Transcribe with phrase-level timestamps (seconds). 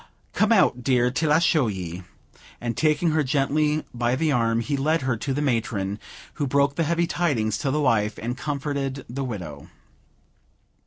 [0.33, 2.01] Come out, dear, till I show ye;"
[2.59, 5.99] and, taking her gently by the arm, he led her to the matron,
[6.41, 9.67] who broke the heavy tidings to the wife, and comforted the widow.